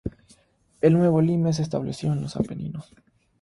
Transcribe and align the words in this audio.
El 0.81 0.93
nuevo 0.93 1.21
"limes" 1.21 1.57
se 1.57 1.61
estableció 1.61 2.11
en 2.11 2.23
los 2.23 2.35
Apeninos. 2.35 2.91